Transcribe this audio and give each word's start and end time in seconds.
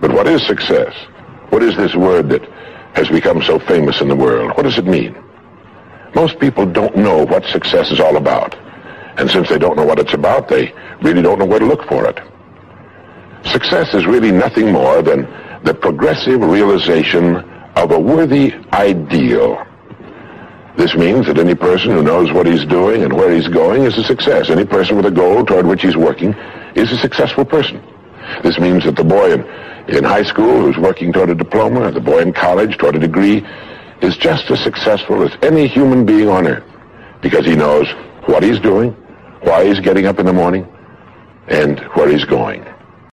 But 0.00 0.12
what 0.12 0.26
is 0.26 0.46
success? 0.46 0.94
What 1.50 1.62
is 1.62 1.76
this 1.76 1.94
word 1.94 2.28
that 2.30 2.44
has 2.94 3.08
become 3.08 3.42
so 3.42 3.58
famous 3.58 4.00
in 4.00 4.08
the 4.08 4.16
world? 4.16 4.52
What 4.56 4.62
does 4.62 4.78
it 4.78 4.86
mean? 4.86 5.16
Most 6.14 6.38
people 6.38 6.66
don't 6.66 6.96
know 6.96 7.24
what 7.24 7.44
success 7.46 7.90
is 7.90 8.00
all 8.00 8.16
about. 8.16 8.54
And 9.18 9.30
since 9.30 9.48
they 9.48 9.58
don't 9.58 9.76
know 9.76 9.84
what 9.84 9.98
it's 9.98 10.14
about, 10.14 10.48
they 10.48 10.72
really 11.02 11.22
don't 11.22 11.38
know 11.38 11.44
where 11.44 11.58
to 11.58 11.66
look 11.66 11.86
for 11.88 12.06
it. 12.06 12.18
Success 13.44 13.94
is 13.94 14.06
really 14.06 14.30
nothing 14.30 14.72
more 14.72 15.02
than 15.02 15.22
the 15.64 15.74
progressive 15.74 16.40
realization 16.40 17.36
of 17.76 17.90
a 17.92 17.98
worthy 17.98 18.52
ideal. 18.72 19.64
This 20.76 20.94
means 20.94 21.26
that 21.26 21.38
any 21.38 21.56
person 21.56 21.90
who 21.90 22.02
knows 22.02 22.32
what 22.32 22.46
he's 22.46 22.64
doing 22.64 23.02
and 23.02 23.12
where 23.12 23.32
he's 23.32 23.48
going 23.48 23.82
is 23.82 23.98
a 23.98 24.04
success. 24.04 24.48
Any 24.48 24.64
person 24.64 24.96
with 24.96 25.06
a 25.06 25.10
goal 25.10 25.44
toward 25.44 25.66
which 25.66 25.82
he's 25.82 25.96
working 25.96 26.34
is 26.76 26.92
a 26.92 26.98
successful 26.98 27.44
person. 27.44 27.82
This 28.42 28.58
means 28.58 28.84
that 28.84 28.94
the 28.94 29.04
boy 29.04 29.32
in, 29.32 29.42
in 29.88 30.04
high 30.04 30.22
school 30.22 30.60
who's 30.60 30.76
working 30.76 31.12
toward 31.12 31.30
a 31.30 31.34
diploma, 31.34 31.80
or 31.80 31.90
the 31.90 32.00
boy 32.00 32.20
in 32.20 32.32
college 32.32 32.76
toward 32.76 32.96
a 32.96 32.98
degree, 32.98 33.44
is 34.02 34.16
just 34.16 34.50
as 34.50 34.60
successful 34.62 35.22
as 35.22 35.36
any 35.42 35.66
human 35.66 36.04
being 36.04 36.28
on 36.28 36.46
earth 36.46 36.64
because 37.20 37.44
he 37.44 37.56
knows 37.56 37.88
what 38.26 38.42
he's 38.42 38.60
doing, 38.60 38.92
why 39.40 39.64
he's 39.64 39.80
getting 39.80 40.06
up 40.06 40.18
in 40.18 40.26
the 40.26 40.32
morning, 40.32 40.66
and 41.48 41.80
where 41.94 42.08
he's 42.08 42.24
going. 42.24 42.64